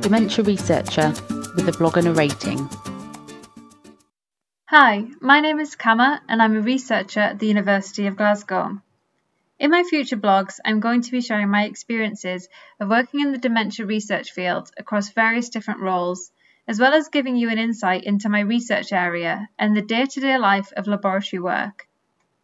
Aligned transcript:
dementia 0.00 0.42
researcher 0.42 1.12
with 1.54 1.68
a 1.68 1.76
blog 1.76 1.98
and 1.98 2.08
a 2.08 2.14
rating. 2.14 2.68
Hi, 4.66 5.04
my 5.20 5.40
name 5.40 5.60
is 5.60 5.76
Kama 5.76 6.22
and 6.26 6.40
I'm 6.40 6.56
a 6.56 6.62
researcher 6.62 7.20
at 7.20 7.38
the 7.38 7.48
University 7.48 8.06
of 8.06 8.16
Glasgow. 8.16 8.80
In 9.58 9.70
my 9.70 9.82
future 9.82 10.16
blogs, 10.16 10.58
I'm 10.64 10.80
going 10.80 11.02
to 11.02 11.10
be 11.10 11.20
sharing 11.20 11.50
my 11.50 11.64
experiences 11.64 12.48
of 12.80 12.88
working 12.88 13.20
in 13.20 13.32
the 13.32 13.38
dementia 13.38 13.84
research 13.84 14.30
field 14.30 14.70
across 14.78 15.10
various 15.10 15.50
different 15.50 15.80
roles, 15.80 16.32
as 16.66 16.80
well 16.80 16.94
as 16.94 17.08
giving 17.08 17.36
you 17.36 17.50
an 17.50 17.58
insight 17.58 18.04
into 18.04 18.30
my 18.30 18.40
research 18.40 18.92
area 18.92 19.50
and 19.58 19.76
the 19.76 19.82
day 19.82 20.06
to 20.06 20.20
day 20.20 20.38
life 20.38 20.72
of 20.78 20.86
laboratory 20.86 21.40
work. 21.40 21.86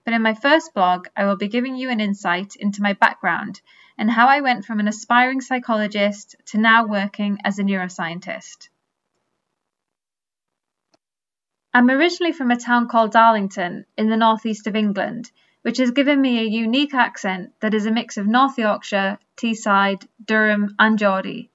But 0.07 0.15
in 0.15 0.23
my 0.23 0.33
first 0.33 0.73
blog, 0.73 1.09
I 1.15 1.27
will 1.27 1.37
be 1.37 1.49
giving 1.49 1.77
you 1.77 1.91
an 1.91 2.01
insight 2.01 2.57
into 2.57 2.81
my 2.81 2.95
background 2.95 3.61
and 3.99 4.11
how 4.11 4.29
I 4.29 4.41
went 4.41 4.65
from 4.65 4.81
an 4.81 4.89
aspiring 4.89 5.43
psychologist 5.43 6.37
to 6.47 6.59
now 6.59 6.87
working 6.87 7.37
as 7.45 7.59
a 7.59 7.63
neuroscientist. 7.63 8.71
I'm 11.75 11.91
originally 11.91 12.33
from 12.33 12.51
a 12.51 12.57
town 12.57 12.89
called 12.89 13.13
Darlington 13.13 13.85
in 13.99 14.09
the 14.09 14.17
northeast 14.17 14.67
of 14.67 14.75
England 14.75 15.31
which 15.67 15.79
has 15.79 15.91
given 15.91 16.21
me 16.21 16.39
a 16.39 16.45
unique 16.45 16.95
accent 16.95 17.53
that 17.59 17.75
is 17.75 17.87
a 17.87 17.91
mix 17.91 18.17
of 18.17 18.25
North 18.25 18.57
Yorkshire, 18.57 19.19
Teesside, 19.37 20.07
Durham, 20.25 20.77
and 20.79 20.97
Geordie. 20.97 21.51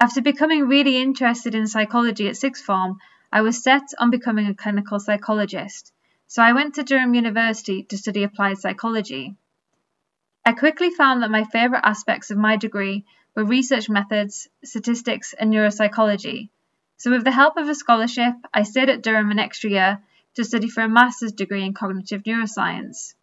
After 0.00 0.20
becoming 0.20 0.66
really 0.66 0.96
interested 0.96 1.54
in 1.54 1.68
psychology 1.68 2.26
at 2.26 2.36
sixth 2.36 2.64
form, 2.64 2.98
I 3.30 3.42
was 3.42 3.62
set 3.62 3.84
on 4.00 4.10
becoming 4.10 4.48
a 4.48 4.54
clinical 4.54 4.98
psychologist, 4.98 5.92
so 6.30 6.44
I 6.44 6.52
went 6.52 6.76
to 6.76 6.84
Durham 6.84 7.12
University 7.14 7.82
to 7.82 7.98
study 7.98 8.22
applied 8.22 8.58
psychology. 8.58 9.34
I 10.46 10.52
quickly 10.52 10.90
found 10.90 11.24
that 11.24 11.30
my 11.32 11.42
favourite 11.42 11.84
aspects 11.84 12.30
of 12.30 12.38
my 12.38 12.56
degree 12.56 13.04
were 13.34 13.42
research 13.44 13.88
methods, 13.88 14.48
statistics, 14.62 15.32
and 15.32 15.52
neuropsychology. 15.52 16.50
So, 16.98 17.10
with 17.10 17.24
the 17.24 17.32
help 17.32 17.56
of 17.56 17.68
a 17.68 17.74
scholarship, 17.74 18.34
I 18.54 18.62
stayed 18.62 18.88
at 18.88 19.02
Durham 19.02 19.32
an 19.32 19.40
extra 19.40 19.70
year 19.70 20.02
to 20.34 20.44
study 20.44 20.68
for 20.68 20.84
a 20.84 20.88
master's 20.88 21.32
degree 21.32 21.64
in 21.64 21.74
cognitive 21.74 22.22
neuroscience. 22.22 23.14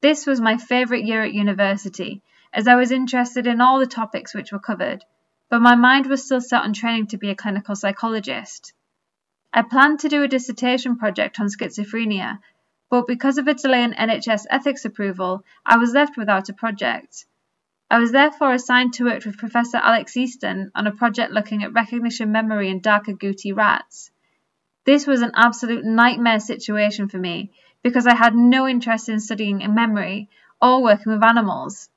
This 0.00 0.24
was 0.24 0.40
my 0.40 0.56
favourite 0.56 1.06
year 1.06 1.24
at 1.24 1.34
university, 1.34 2.22
as 2.52 2.68
I 2.68 2.76
was 2.76 2.92
interested 2.92 3.48
in 3.48 3.60
all 3.60 3.80
the 3.80 3.86
topics 3.86 4.34
which 4.34 4.52
were 4.52 4.60
covered, 4.60 5.04
but 5.48 5.62
my 5.62 5.74
mind 5.74 6.06
was 6.06 6.24
still 6.24 6.40
set 6.40 6.62
on 6.62 6.74
training 6.74 7.08
to 7.08 7.18
be 7.18 7.30
a 7.30 7.34
clinical 7.34 7.74
psychologist. 7.74 8.72
I 9.52 9.62
planned 9.62 9.98
to 10.00 10.08
do 10.08 10.22
a 10.22 10.28
dissertation 10.28 10.96
project 10.96 11.40
on 11.40 11.48
schizophrenia, 11.48 12.38
but 12.88 13.08
because 13.08 13.36
of 13.36 13.48
a 13.48 13.54
delay 13.54 13.82
in 13.82 13.92
NHS 13.92 14.46
ethics 14.48 14.84
approval, 14.84 15.44
I 15.66 15.76
was 15.76 15.92
left 15.92 16.16
without 16.16 16.48
a 16.48 16.52
project. 16.52 17.26
I 17.90 17.98
was 17.98 18.12
therefore 18.12 18.52
assigned 18.52 18.92
to 18.94 19.04
work 19.06 19.24
with 19.24 19.38
Professor 19.38 19.78
Alex 19.78 20.16
Easton 20.16 20.70
on 20.76 20.86
a 20.86 20.92
project 20.92 21.32
looking 21.32 21.64
at 21.64 21.72
recognition 21.72 22.30
memory 22.30 22.68
in 22.68 22.78
dark 22.78 23.06
agouti 23.06 23.52
rats. 23.52 24.12
This 24.84 25.04
was 25.04 25.20
an 25.20 25.32
absolute 25.34 25.84
nightmare 25.84 26.38
situation 26.38 27.08
for 27.08 27.18
me 27.18 27.50
because 27.82 28.06
I 28.06 28.14
had 28.14 28.36
no 28.36 28.68
interest 28.68 29.08
in 29.08 29.18
studying 29.18 29.62
in 29.62 29.74
memory 29.74 30.28
or 30.62 30.80
working 30.80 31.12
with 31.12 31.24
animals. 31.24 31.88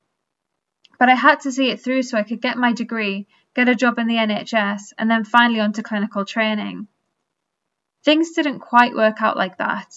But 0.98 1.08
I 1.08 1.14
had 1.14 1.40
to 1.40 1.52
see 1.52 1.70
it 1.70 1.80
through 1.80 2.02
so 2.02 2.18
I 2.18 2.24
could 2.24 2.42
get 2.42 2.56
my 2.56 2.72
degree, 2.72 3.28
get 3.54 3.68
a 3.68 3.76
job 3.76 4.00
in 4.00 4.08
the 4.08 4.16
NHS, 4.16 4.92
and 4.98 5.08
then 5.08 5.22
finally 5.22 5.60
onto 5.60 5.82
clinical 5.82 6.24
training. 6.24 6.88
Things 8.04 8.32
didn't 8.32 8.60
quite 8.60 8.94
work 8.94 9.22
out 9.22 9.36
like 9.36 9.56
that. 9.56 9.90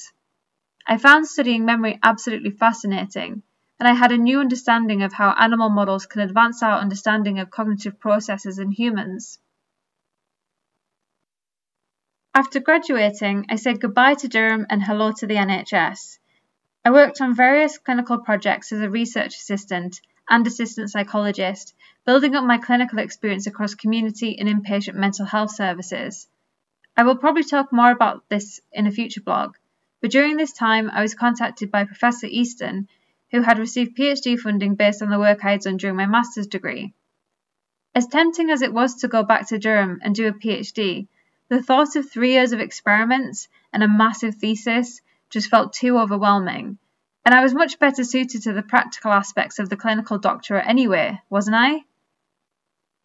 I 0.87 0.97
found 0.97 1.27
studying 1.27 1.65
memory 1.65 1.99
absolutely 2.01 2.51
fascinating, 2.51 3.43
and 3.79 3.87
I 3.87 3.93
had 3.93 4.13
a 4.13 4.17
new 4.17 4.39
understanding 4.39 5.03
of 5.03 5.11
how 5.11 5.31
animal 5.37 5.69
models 5.69 6.05
can 6.05 6.21
advance 6.21 6.63
our 6.63 6.79
understanding 6.79 7.39
of 7.39 7.49
cognitive 7.49 7.99
processes 7.99 8.59
in 8.59 8.71
humans. 8.71 9.39
After 12.33 12.61
graduating, 12.61 13.47
I 13.49 13.57
said 13.57 13.81
goodbye 13.81 14.13
to 14.13 14.29
Durham 14.29 14.67
and 14.69 14.81
hello 14.81 15.11
to 15.11 15.27
the 15.27 15.35
NHS. 15.35 16.19
I 16.85 16.91
worked 16.91 17.19
on 17.19 17.35
various 17.35 17.77
clinical 17.77 18.19
projects 18.19 18.71
as 18.71 18.79
a 18.79 18.89
research 18.89 19.35
assistant 19.35 19.99
and 20.29 20.47
assistant 20.47 20.91
psychologist, 20.91 21.73
building 22.05 22.35
up 22.35 22.45
my 22.45 22.57
clinical 22.57 22.99
experience 22.99 23.47
across 23.47 23.75
community 23.75 24.39
and 24.39 24.47
inpatient 24.47 24.95
mental 24.95 25.25
health 25.25 25.51
services. 25.51 26.29
I 26.99 27.03
will 27.03 27.15
probably 27.15 27.43
talk 27.43 27.71
more 27.71 27.91
about 27.91 28.27
this 28.27 28.59
in 28.71 28.87
a 28.87 28.91
future 28.91 29.21
blog, 29.21 29.55
but 30.01 30.09
during 30.09 30.35
this 30.35 30.51
time 30.51 30.89
I 30.89 31.03
was 31.03 31.13
contacted 31.13 31.69
by 31.69 31.83
Professor 31.83 32.25
Easton, 32.25 32.87
who 33.29 33.43
had 33.43 33.59
received 33.59 33.95
PhD 33.95 34.35
funding 34.39 34.73
based 34.73 35.03
on 35.03 35.11
the 35.11 35.19
work 35.19 35.45
I 35.45 35.51
had 35.51 35.61
done 35.61 35.77
during 35.77 35.95
my 35.95 36.07
master's 36.07 36.47
degree. 36.47 36.95
As 37.93 38.07
tempting 38.07 38.49
as 38.49 38.63
it 38.63 38.73
was 38.73 38.95
to 38.95 39.07
go 39.07 39.21
back 39.21 39.47
to 39.49 39.59
Durham 39.59 39.99
and 40.01 40.15
do 40.15 40.27
a 40.27 40.33
PhD, 40.33 41.07
the 41.49 41.61
thought 41.61 41.95
of 41.95 42.09
three 42.09 42.31
years 42.31 42.51
of 42.51 42.59
experiments 42.59 43.47
and 43.71 43.83
a 43.83 43.87
massive 43.87 44.35
thesis 44.35 44.99
just 45.29 45.49
felt 45.51 45.73
too 45.73 45.99
overwhelming, 45.99 46.79
and 47.23 47.35
I 47.35 47.43
was 47.43 47.53
much 47.53 47.77
better 47.77 48.03
suited 48.03 48.41
to 48.43 48.53
the 48.53 48.63
practical 48.63 49.11
aspects 49.11 49.59
of 49.59 49.69
the 49.69 49.77
clinical 49.77 50.17
doctorate 50.17 50.67
anyway, 50.67 51.21
wasn't 51.29 51.57
I? 51.57 51.83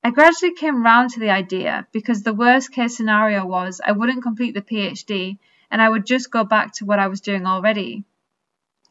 I 0.05 0.11
gradually 0.11 0.55
came 0.55 0.83
round 0.83 1.11
to 1.11 1.21
the 1.21 1.31
idea 1.31 1.87
because 1.93 2.23
the 2.23 2.35
worst 2.35 2.73
case 2.73 2.97
scenario 2.97 3.47
was 3.47 3.81
I 3.85 3.93
wouldn't 3.93 4.23
complete 4.23 4.55
the 4.55 4.61
PhD 4.61 5.39
and 5.71 5.81
I 5.81 5.89
would 5.89 6.07
just 6.07 6.31
go 6.31 6.45
back 6.45 6.73
to 6.75 6.85
what 6.85 6.99
I 6.99 7.09
was 7.09 7.21
doing 7.21 7.47
already. 7.47 8.05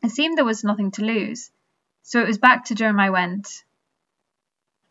It 0.02 0.12
seemed 0.12 0.38
there 0.38 0.46
was 0.46 0.64
nothing 0.64 0.92
to 0.92 1.06
lose, 1.06 1.52
so 2.02 2.22
it 2.22 2.28
was 2.28 2.38
back 2.38 2.66
to 2.66 2.76
Durham 2.76 3.00
I 3.00 3.10
went. 3.10 3.64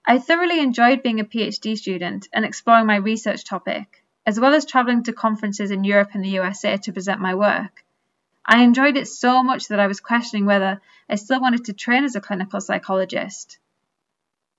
I 0.06 0.18
thoroughly 0.18 0.60
enjoyed 0.60 1.02
being 1.02 1.20
a 1.20 1.24
PhD 1.24 1.76
student 1.76 2.28
and 2.32 2.44
exploring 2.44 2.86
my 2.86 2.96
research 2.96 3.44
topic 3.44 4.00
as 4.26 4.38
well 4.38 4.54
as 4.54 4.66
travelling 4.66 5.02
to 5.04 5.12
conferences 5.12 5.70
in 5.70 5.84
Europe 5.84 6.10
and 6.12 6.22
the 6.22 6.36
USA 6.40 6.76
to 6.76 6.92
present 6.92 7.20
my 7.20 7.34
work. 7.34 7.84
I 8.44 8.62
enjoyed 8.62 8.96
it 8.96 9.08
so 9.08 9.42
much 9.42 9.68
that 9.68 9.80
I 9.80 9.86
was 9.86 10.00
questioning 10.00 10.46
whether 10.46 10.80
I 11.08 11.14
still 11.14 11.40
wanted 11.40 11.64
to 11.64 11.72
train 11.72 12.04
as 12.04 12.14
a 12.14 12.20
clinical 12.20 12.60
psychologist. 12.60 13.58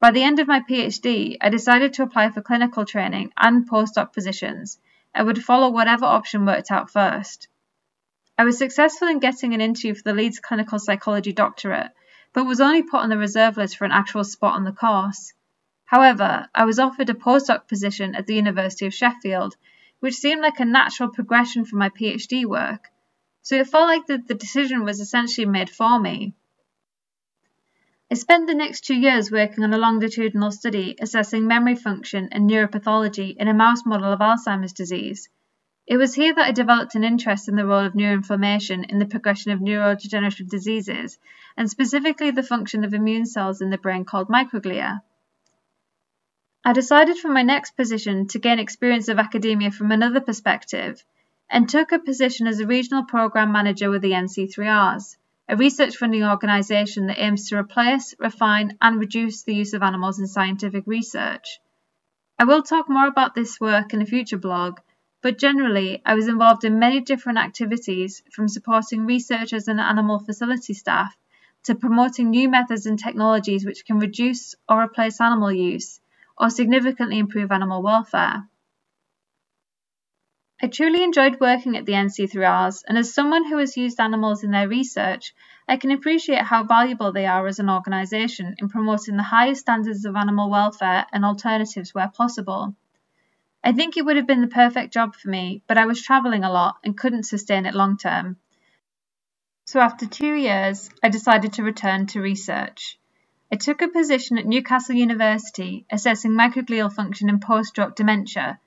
By 0.01 0.09
the 0.09 0.23
end 0.23 0.39
of 0.39 0.47
my 0.47 0.61
PhD, 0.61 1.37
I 1.39 1.49
decided 1.49 1.93
to 1.93 2.01
apply 2.01 2.31
for 2.31 2.41
clinical 2.41 2.85
training 2.85 3.31
and 3.37 3.69
postdoc 3.69 4.13
positions 4.13 4.79
and 5.13 5.27
would 5.27 5.43
follow 5.43 5.69
whatever 5.69 6.05
option 6.05 6.43
worked 6.43 6.71
out 6.71 6.89
first. 6.89 7.47
I 8.35 8.43
was 8.43 8.57
successful 8.57 9.09
in 9.09 9.19
getting 9.19 9.53
an 9.53 9.61
interview 9.61 9.93
for 9.93 10.01
the 10.01 10.15
Leeds 10.15 10.39
Clinical 10.39 10.79
Psychology 10.79 11.33
doctorate, 11.33 11.91
but 12.33 12.45
was 12.45 12.59
only 12.59 12.81
put 12.81 13.01
on 13.01 13.09
the 13.09 13.17
reserve 13.19 13.57
list 13.57 13.77
for 13.77 13.85
an 13.85 13.91
actual 13.91 14.23
spot 14.23 14.55
on 14.55 14.63
the 14.63 14.71
course. 14.71 15.33
However, 15.85 16.49
I 16.55 16.65
was 16.65 16.79
offered 16.79 17.11
a 17.11 17.13
postdoc 17.13 17.67
position 17.67 18.15
at 18.15 18.25
the 18.25 18.33
University 18.33 18.87
of 18.87 18.95
Sheffield, 18.95 19.55
which 19.99 20.15
seemed 20.15 20.41
like 20.41 20.59
a 20.59 20.65
natural 20.65 21.09
progression 21.09 21.63
from 21.63 21.77
my 21.77 21.89
PhD 21.89 22.43
work, 22.43 22.87
so 23.43 23.55
it 23.55 23.67
felt 23.67 23.87
like 23.87 24.07
the, 24.07 24.17
the 24.17 24.33
decision 24.33 24.83
was 24.83 24.99
essentially 24.99 25.45
made 25.45 25.69
for 25.69 25.99
me. 25.99 26.33
I 28.11 28.15
spent 28.15 28.45
the 28.45 28.53
next 28.53 28.81
two 28.81 28.99
years 28.99 29.31
working 29.31 29.63
on 29.63 29.73
a 29.73 29.77
longitudinal 29.77 30.51
study 30.51 30.97
assessing 30.99 31.47
memory 31.47 31.75
function 31.75 32.27
and 32.33 32.49
neuropathology 32.49 33.37
in 33.37 33.47
a 33.47 33.53
mouse 33.53 33.85
model 33.85 34.11
of 34.11 34.19
Alzheimer's 34.19 34.73
disease. 34.73 35.29
It 35.87 35.95
was 35.95 36.13
here 36.13 36.35
that 36.35 36.45
I 36.45 36.51
developed 36.51 36.95
an 36.95 37.05
interest 37.05 37.47
in 37.47 37.55
the 37.55 37.65
role 37.65 37.85
of 37.85 37.93
neuroinflammation 37.93 38.91
in 38.91 38.99
the 38.99 39.05
progression 39.05 39.53
of 39.53 39.61
neurodegenerative 39.61 40.49
diseases, 40.49 41.19
and 41.55 41.69
specifically 41.69 42.31
the 42.31 42.43
function 42.43 42.83
of 42.83 42.93
immune 42.93 43.25
cells 43.25 43.61
in 43.61 43.69
the 43.69 43.77
brain 43.77 44.03
called 44.03 44.27
microglia. 44.27 45.01
I 46.65 46.73
decided 46.73 47.17
for 47.17 47.29
my 47.29 47.43
next 47.43 47.77
position 47.77 48.27
to 48.27 48.39
gain 48.39 48.59
experience 48.59 49.07
of 49.07 49.19
academia 49.19 49.71
from 49.71 49.89
another 49.89 50.19
perspective 50.19 51.01
and 51.49 51.69
took 51.69 51.93
a 51.93 51.99
position 51.99 52.45
as 52.45 52.59
a 52.59 52.67
regional 52.67 53.05
program 53.05 53.53
manager 53.53 53.89
with 53.89 54.01
the 54.01 54.11
NC3Rs, 54.11 55.15
a 55.47 55.55
research 55.55 55.97
funding 55.97 56.23
organisation 56.23 57.07
that 57.07 57.19
aims 57.19 57.49
to 57.49 57.57
replace, 57.57 58.15
refine, 58.19 58.77
and 58.81 58.99
reduce 58.99 59.43
the 59.43 59.55
use 59.55 59.73
of 59.73 59.83
animals 59.83 60.19
in 60.19 60.27
scientific 60.27 60.83
research. 60.87 61.59
I 62.39 62.45
will 62.45 62.63
talk 62.63 62.89
more 62.89 63.07
about 63.07 63.35
this 63.35 63.59
work 63.59 63.93
in 63.93 64.01
a 64.01 64.05
future 64.05 64.37
blog, 64.37 64.79
but 65.21 65.37
generally, 65.37 66.01
I 66.05 66.15
was 66.15 66.27
involved 66.27 66.63
in 66.63 66.79
many 66.79 67.01
different 67.01 67.37
activities 67.37 68.23
from 68.31 68.47
supporting 68.47 69.05
researchers 69.05 69.67
and 69.67 69.79
animal 69.79 70.19
facility 70.19 70.73
staff 70.73 71.15
to 71.63 71.75
promoting 71.75 72.29
new 72.29 72.49
methods 72.49 72.85
and 72.85 72.97
technologies 72.97 73.65
which 73.65 73.85
can 73.85 73.99
reduce 73.99 74.55
or 74.67 74.81
replace 74.81 75.21
animal 75.21 75.51
use 75.51 75.99
or 76.37 76.49
significantly 76.49 77.19
improve 77.19 77.51
animal 77.51 77.83
welfare. 77.83 78.47
I 80.63 80.67
truly 80.67 81.03
enjoyed 81.03 81.39
working 81.39 81.75
at 81.75 81.87
the 81.87 81.93
NC3Rs, 81.93 82.83
and 82.87 82.95
as 82.95 83.11
someone 83.11 83.45
who 83.45 83.57
has 83.57 83.75
used 83.75 83.99
animals 83.99 84.43
in 84.43 84.51
their 84.51 84.67
research, 84.67 85.33
I 85.67 85.77
can 85.77 85.89
appreciate 85.89 86.43
how 86.43 86.65
valuable 86.65 87.11
they 87.11 87.25
are 87.25 87.47
as 87.47 87.57
an 87.57 87.67
organisation 87.67 88.53
in 88.59 88.69
promoting 88.69 89.17
the 89.17 89.23
highest 89.23 89.61
standards 89.61 90.05
of 90.05 90.15
animal 90.15 90.51
welfare 90.51 91.07
and 91.11 91.25
alternatives 91.25 91.95
where 91.95 92.09
possible. 92.09 92.75
I 93.63 93.71
think 93.71 93.97
it 93.97 94.05
would 94.05 94.17
have 94.17 94.27
been 94.27 94.41
the 94.41 94.47
perfect 94.47 94.93
job 94.93 95.15
for 95.15 95.29
me, 95.29 95.63
but 95.65 95.79
I 95.79 95.87
was 95.87 95.99
travelling 95.99 96.43
a 96.43 96.51
lot 96.51 96.77
and 96.83 96.95
couldn't 96.95 97.23
sustain 97.23 97.65
it 97.65 97.73
long 97.73 97.97
term. 97.97 98.37
So 99.65 99.79
after 99.79 100.05
two 100.05 100.33
years, 100.33 100.91
I 101.01 101.09
decided 101.09 101.53
to 101.53 101.63
return 101.63 102.05
to 102.07 102.21
research. 102.21 102.99
I 103.51 103.55
took 103.55 103.81
a 103.81 103.87
position 103.87 104.37
at 104.37 104.45
Newcastle 104.45 104.95
University 104.95 105.87
assessing 105.91 106.33
microglial 106.33 106.93
function 106.93 107.29
in 107.29 107.39
post 107.39 107.69
stroke 107.69 107.95
dementia. 107.95 108.59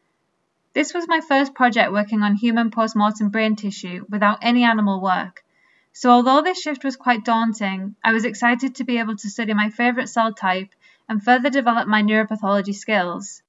This 0.75 0.93
was 0.93 1.07
my 1.07 1.21
first 1.21 1.55
project 1.55 1.93
working 1.93 2.23
on 2.23 2.35
human 2.35 2.73
post 2.73 2.97
mortem 2.97 3.29
brain 3.29 3.55
tissue 3.55 4.05
without 4.09 4.39
any 4.43 4.65
animal 4.65 5.01
work. 5.01 5.45
So, 5.93 6.11
although 6.11 6.43
this 6.43 6.61
shift 6.61 6.83
was 6.83 6.97
quite 6.97 7.25
daunting, 7.25 7.95
I 8.03 8.13
was 8.13 8.25
excited 8.25 8.75
to 8.75 8.85
be 8.85 8.99
able 8.99 9.17
to 9.19 9.31
study 9.31 9.55
my 9.55 9.71
favourite 9.71 10.09
cell 10.09 10.33
type 10.33 10.71
and 11.09 11.23
further 11.23 11.49
develop 11.49 11.87
my 11.87 12.03
neuropathology 12.03 12.75
skills. 12.75 13.41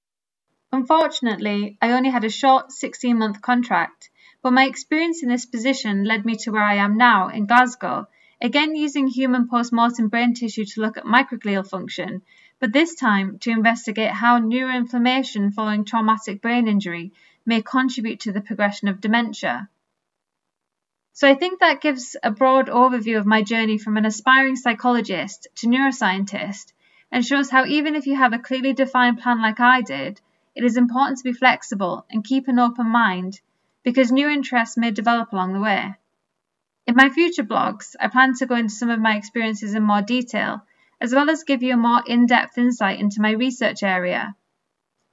Unfortunately, 0.72 1.80
I 1.81 1.94
only 1.94 2.12
had 2.12 2.24
a 2.25 2.30
short 2.30 2.72
16 2.72 3.18
month 3.18 3.42
contract, 3.42 4.12
but 4.44 4.54
my 4.54 4.66
experience 4.66 5.24
in 5.24 5.30
this 5.30 5.48
position 5.48 6.04
led 6.04 6.25
me 6.25 6.36
to 6.36 6.51
where 6.51 6.63
I 6.63 6.75
am 6.75 6.95
now 6.95 7.30
in 7.30 7.48
Glasgow, 7.48 8.06
again 8.39 8.75
using 8.75 9.07
human 9.07 9.48
post 9.48 9.74
mortem 9.74 10.10
brain 10.10 10.36
tissue 10.36 10.66
to 10.66 10.81
look 10.81 10.98
at 10.98 11.06
microglial 11.06 11.68
function, 11.68 12.21
but 12.60 12.72
this 12.72 12.96
time 12.96 13.40
to 13.40 13.52
investigate 13.52 14.12
how 14.12 14.40
neuroinflammation 14.40 15.54
following 15.54 15.86
traumatic 15.86 16.42
brain 16.42 16.68
injury 16.68 17.12
may 17.46 17.62
contribute 17.62 18.19
to 18.22 18.31
the 18.31 18.42
progression 18.42 18.88
of 18.88 19.02
dementia. 19.02 19.69
So 21.13 21.30
I 21.30 21.36
think 21.36 21.60
that 21.60 21.80
gives 21.81 22.18
a 22.24 22.31
broad 22.31 22.68
overview 22.68 23.18
of 23.18 23.25
my 23.25 23.42
journey 23.42 23.78
from 23.78 23.96
an 23.96 24.06
aspiring 24.06 24.56
psychologist 24.57 25.48
to 25.56 25.68
neuroscientist 25.68 26.74
and 27.12 27.25
shows 27.25 27.50
how 27.50 27.66
even 27.66 27.96
if 27.96 28.06
you 28.06 28.16
have 28.18 28.34
a 28.34 28.40
clearly 28.40 28.74
defined 28.74 29.19
plan 29.19 29.42
like 29.42 29.60
I 29.62 29.81
did, 29.81 30.19
it 30.56 30.63
is 30.63 30.75
important 30.75 31.18
to 31.19 31.24
be 31.24 31.31
flexible 31.31 32.06
and 32.10 32.24
keep 32.24 32.48
an 32.48 32.60
open 32.60 32.90
mind 32.90 33.40
because 33.84 34.12
new 34.12 34.28
interests 34.28 34.75
may 34.75 34.92
develop 34.92 35.31
along 35.31 35.54
the 35.54 35.62
way. 35.62 35.96
In 36.88 36.96
my 36.96 37.10
future 37.10 37.44
blogs, 37.44 37.96
I 38.00 38.10
plan 38.10 38.34
to 38.36 38.46
go 38.46 38.56
into 38.56 38.74
some 38.74 38.90
of 38.90 39.00
my 39.00 39.16
experiences 39.16 39.74
in 39.74 39.84
more 39.84 40.02
detail, 40.02 40.66
as 41.06 41.13
well 41.13 41.30
as 41.30 41.44
give 41.44 41.62
you 41.62 41.75
a 41.75 41.78
more 41.78 42.02
in 42.07 42.25
depth 42.25 42.57
insight 42.57 43.00
into 43.00 43.22
my 43.22 43.30
research 43.30 43.84
area. 43.84 44.36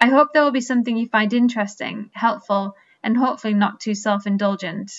I 0.00 0.06
hope 0.06 0.28
there 0.32 0.42
will 0.42 0.50
be 0.50 0.62
something 0.62 0.96
you 0.96 1.06
find 1.06 1.30
interesting, 1.34 2.10
helpful, 2.14 2.74
and 3.02 3.14
hopefully 3.14 3.52
not 3.52 3.78
too 3.78 3.94
self 3.94 4.26
indulgent. 4.26 4.90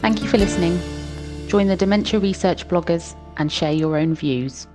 Thank 0.00 0.22
you 0.22 0.28
for 0.28 0.38
listening. 0.38 0.76
Join 1.46 1.68
the 1.68 1.76
Dementia 1.76 2.18
Research 2.18 2.66
bloggers 2.66 3.14
and 3.36 3.52
share 3.52 3.70
your 3.70 3.96
own 3.96 4.16
views. 4.16 4.66